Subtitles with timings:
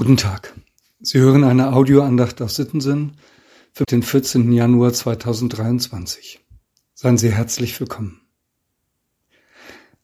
[0.00, 0.54] Guten Tag.
[1.02, 3.18] Sie hören eine Audioandacht aus Sittensinn
[3.70, 4.50] für den 14.
[4.50, 6.40] Januar 2023.
[6.94, 8.22] Seien Sie herzlich willkommen.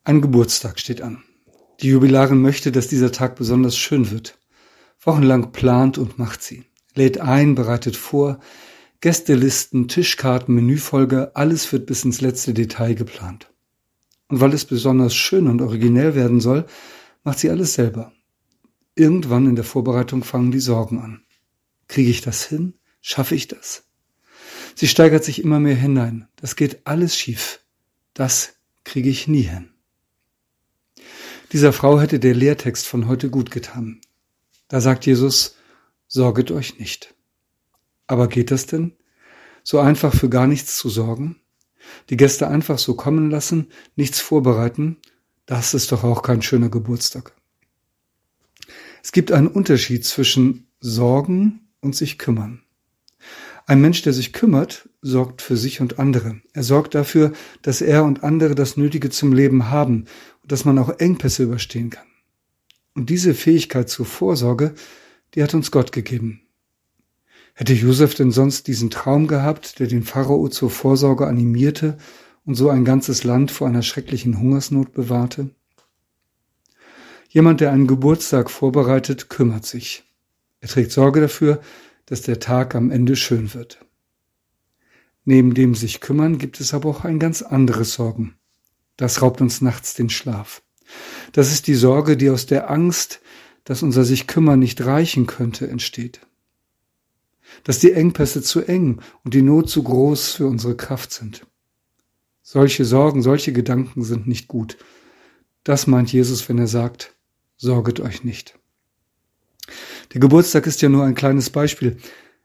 [0.05, 1.25] Ein Geburtstag steht an.
[1.81, 4.39] Die Jubilarin möchte, dass dieser Tag besonders schön wird.
[5.01, 6.67] Wochenlang plant und macht sie.
[6.95, 8.39] Lädt ein, bereitet vor,
[9.01, 13.51] Gästelisten, Tischkarten, Menüfolge, alles wird bis ins letzte Detail geplant.
[14.29, 16.67] Und weil es besonders schön und originell werden soll,
[17.25, 18.13] macht sie alles selber.
[18.99, 21.23] Irgendwann in der Vorbereitung fangen die Sorgen an.
[21.87, 22.79] Kriege ich das hin?
[23.03, 23.85] Schaffe ich das?
[24.75, 26.29] Sie steigert sich immer mehr hinein.
[26.37, 27.61] Das geht alles schief.
[28.15, 29.69] Das kriege ich nie hin.
[31.53, 34.01] Dieser Frau hätte der Lehrtext von heute gut getan.
[34.69, 35.57] Da sagt Jesus,
[36.09, 37.15] sorget euch nicht.
[38.07, 38.97] Aber geht das denn?
[39.63, 41.37] So einfach für gar nichts zu sorgen?
[42.09, 44.97] Die Gäste einfach so kommen lassen, nichts vorbereiten?
[45.45, 47.37] Das ist doch auch kein schöner Geburtstag.
[49.07, 52.63] Es gibt einen Unterschied zwischen Sorgen und sich kümmern.
[53.65, 56.41] Ein Mensch, der sich kümmert, sorgt für sich und andere.
[56.55, 60.07] Er sorgt dafür, dass er und andere das Nötige zum Leben haben
[60.43, 62.09] und dass man auch Engpässe überstehen kann.
[62.95, 64.75] Und diese Fähigkeit zur Vorsorge,
[65.37, 66.41] die hat uns Gott gegeben.
[67.55, 71.97] Hätte Josef denn sonst diesen Traum gehabt, der den Pharao zur Vorsorge animierte
[72.45, 75.51] und so ein ganzes Land vor einer schrecklichen Hungersnot bewahrte?
[77.29, 80.05] Jemand, der einen Geburtstag vorbereitet, kümmert sich.
[80.61, 81.61] Er trägt Sorge dafür,
[82.07, 83.85] dass der Tag am Ende schön wird.
[85.25, 88.37] Neben dem sich kümmern gibt es aber auch ein ganz anderes Sorgen.
[88.97, 90.63] Das raubt uns nachts den Schlaf.
[91.33, 93.21] Das ist die Sorge, die aus der Angst,
[93.65, 96.21] dass unser sich kümmern nicht reichen könnte, entsteht.
[97.65, 101.45] Dass die Engpässe zu eng und die Not zu groß für unsere Kraft sind.
[102.43, 104.79] Solche Sorgen, solche Gedanken sind nicht gut.
[105.65, 107.16] Das meint Jesus, wenn er sagt,
[107.57, 108.59] sorget euch nicht.
[110.13, 111.97] Der Geburtstag ist ja nur ein kleines Beispiel.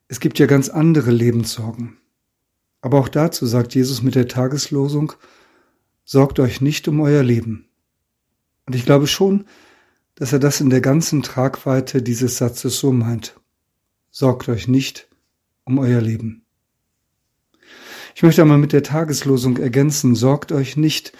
[0.07, 1.97] Es gibt ja ganz andere Lebenssorgen.
[2.81, 5.13] Aber auch dazu sagt Jesus mit der Tageslosung,
[6.03, 7.69] sorgt euch nicht um euer Leben.
[8.66, 9.45] Und ich glaube schon,
[10.16, 13.39] dass er das in der ganzen Tragweite dieses Satzes so meint.
[14.09, 15.07] Sorgt euch nicht
[15.63, 16.41] um euer Leben.
[18.16, 21.13] Ich möchte einmal mit der Tageslosung ergänzen, sorgt euch nicht,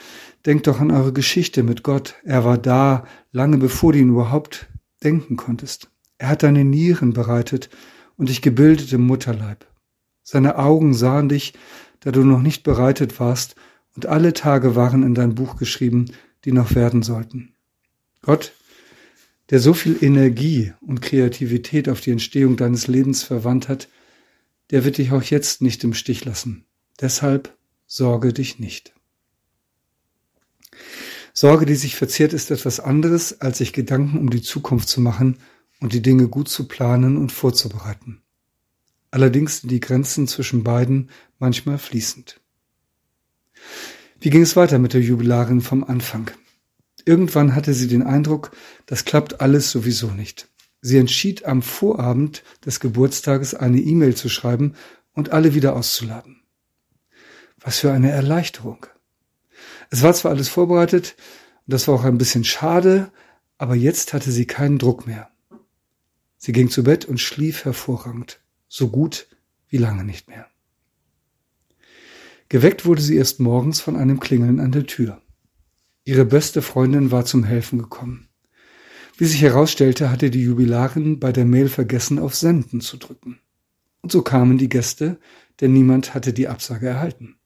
[0.46, 2.16] Denkt doch an eure Geschichte mit Gott.
[2.24, 4.68] Er war da, lange bevor du ihn überhaupt
[5.03, 5.91] denken konntest.
[6.18, 7.69] Er hat deine Nieren bereitet
[8.18, 9.68] und dich gebildet im Mutterleib.
[10.24, 11.53] Seine Augen sahen dich,
[12.00, 13.56] da du noch nicht bereitet warst,
[13.96, 16.06] und alle Tage waren in dein Buch geschrieben,
[16.46, 17.53] die noch werden sollten.
[18.22, 18.53] Gott,
[19.50, 23.90] der so viel Energie und Kreativität auf die Entstehung deines Lebens verwandt hat,
[24.72, 26.66] der wird dich auch jetzt nicht im Stich lassen.
[27.00, 27.56] Deshalb
[27.88, 28.94] sorge dich nicht.
[31.34, 35.38] Sorge, die sich verzehrt, ist etwas anderes, als sich Gedanken um die Zukunft zu machen
[35.80, 38.22] und die Dinge gut zu planen und vorzubereiten.
[39.12, 41.09] Allerdings sind die Grenzen zwischen beiden
[41.40, 42.40] manchmal fließend.
[44.19, 46.31] Wie ging es weiter mit der Jubilarin vom Anfang?
[47.06, 48.51] Irgendwann hatte sie den Eindruck,
[48.85, 50.47] das klappt alles sowieso nicht.
[50.81, 54.75] Sie entschied am Vorabend des Geburtstages eine E-Mail zu schreiben
[55.13, 56.41] und alle wieder auszuladen.
[57.62, 58.86] Was für eine Erleichterung.
[59.90, 61.16] Es war zwar alles vorbereitet,
[61.68, 63.12] das war auch ein bisschen schade,
[63.58, 65.30] aber jetzt hatte sie keinen Druck mehr.
[66.38, 69.28] Sie ging zu Bett und schlief hervorragend, so gut
[69.70, 70.48] wie lange nicht mehr.
[72.50, 75.22] Geweckt wurde sie erst morgens von einem Klingeln an der Tür.
[76.04, 78.28] Ihre beste Freundin war zum Helfen gekommen.
[79.18, 83.40] Wie sich herausstellte, hatte die Jubilarin bei der Mail vergessen, auf Senden zu drücken.
[84.02, 85.20] Und so kamen die Gäste,
[85.60, 87.38] denn niemand hatte die Absage erhalten.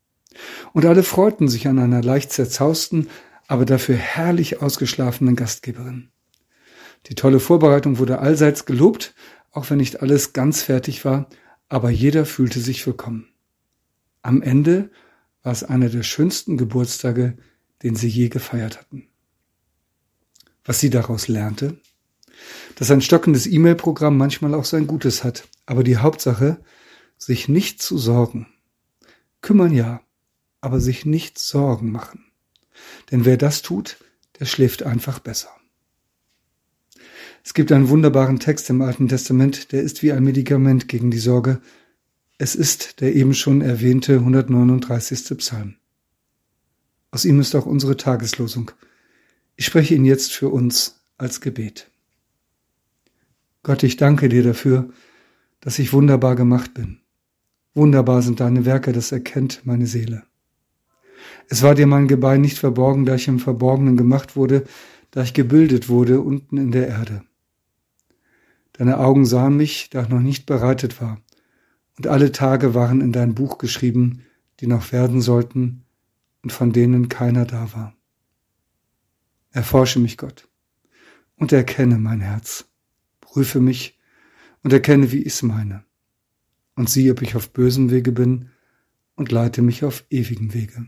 [0.74, 3.10] Und alle freuten sich an einer leicht zerzausten,
[3.48, 6.10] aber dafür herrlich ausgeschlafenen Gastgeberin.
[7.08, 9.14] Die tolle Vorbereitung wurde allseits gelobt,
[9.52, 11.30] auch wenn nicht alles ganz fertig war,
[11.70, 13.28] aber jeder fühlte sich willkommen.
[14.22, 14.90] Am Ende
[15.44, 17.38] war es einer der schönsten Geburtstage,
[17.84, 19.08] den sie je gefeiert hatten.
[20.64, 21.80] Was sie daraus lernte?
[22.76, 26.60] Dass ein stockendes E-Mail-Programm manchmal auch sein Gutes hat, aber die Hauptsache,
[27.18, 28.48] sich nicht zu sorgen.
[29.42, 30.02] Kümmern ja,
[30.62, 32.26] aber sich nicht Sorgen machen.
[33.12, 33.98] Denn wer das tut,
[34.40, 35.50] der schläft einfach besser.
[37.44, 41.20] Es gibt einen wunderbaren Text im Alten Testament, der ist wie ein Medikament gegen die
[41.20, 41.62] Sorge.
[42.38, 45.38] Es ist der eben schon erwähnte 139.
[45.38, 45.76] Psalm.
[47.12, 48.72] Aus ihm ist auch unsere Tageslosung.
[49.56, 51.90] Ich spreche ihn jetzt für uns als Gebet.
[53.64, 54.90] Gott, ich danke dir dafür,
[55.62, 57.00] dass ich wunderbar gemacht bin.
[57.74, 60.24] Wunderbar sind deine Werke, das erkennt meine Seele.
[61.48, 64.66] Es war dir mein Gebein nicht verborgen, da ich im Verborgenen gemacht wurde,
[65.12, 67.24] da ich gebildet wurde unten in der Erde.
[68.74, 71.22] Deine Augen sahen mich, da ich noch nicht bereitet war,
[71.98, 74.24] und alle Tage waren in dein Buch geschrieben,
[74.60, 75.86] die noch werden sollten
[76.44, 77.96] und von denen keiner da war.
[79.52, 80.50] Erforsche mich, Gott,
[81.38, 82.66] und erkenne mein Herz.
[83.22, 83.98] Prüfe mich
[84.64, 85.86] und erkenne, wie ich's meine.
[86.76, 88.50] Und sieh, ob ich auf bösem Wege bin
[89.16, 90.88] und leite mich auf ewigem Wege.